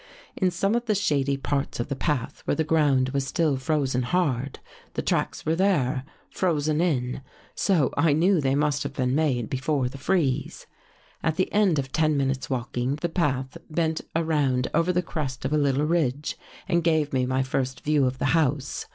In 0.35 0.49
some 0.49 0.73
of 0.73 0.87
the 0.87 0.95
shady 0.95 1.37
parts 1.37 1.79
of 1.79 1.87
the 1.87 1.95
path, 1.95 2.41
where 2.45 2.55
the 2.55 2.63
ground 2.63 3.09
was 3.09 3.27
still 3.27 3.55
frozen 3.55 4.01
hard, 4.01 4.57
the 4.95 5.03
tracks 5.03 5.45
were 5.45 5.55
there, 5.55 6.05
frozen 6.31 6.81
in, 6.81 7.21
so 7.53 7.91
I 7.95 8.11
knew 8.11 8.41
they 8.41 8.55
must 8.55 8.81
have 8.81 8.93
been 8.93 9.13
made 9.13 9.47
be 9.47 9.57
fore 9.59 9.89
the 9.89 9.99
freeze." 9.99 10.65
At 11.23 11.35
the 11.35 11.53
end 11.53 11.77
of 11.77 11.91
ten 11.91 12.17
minutes' 12.17 12.49
walking, 12.49 12.95
the 12.95 13.09
path 13.09 13.55
bent 13.69 14.01
around 14.15 14.71
over 14.73 14.91
the 14.91 15.03
crest 15.03 15.45
of 15.45 15.53
a 15.53 15.57
little 15.59 15.85
ridge 15.85 16.35
and 16.67 16.83
gave 16.83 17.13
me 17.13 17.27
my 17.27 17.43
first 17.43 17.81
view 17.81 18.07
of 18.07 18.17
the 18.17 18.25
house. 18.33 18.87